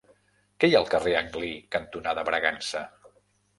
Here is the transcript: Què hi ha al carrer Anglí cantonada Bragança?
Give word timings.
Què 0.63 0.69
hi 0.69 0.73
ha 0.77 0.79
al 0.79 0.89
carrer 0.93 1.13
Anglí 1.19 1.53
cantonada 1.77 2.25
Bragança? 2.33 2.85